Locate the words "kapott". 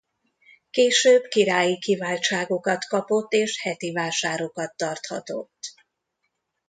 2.85-3.31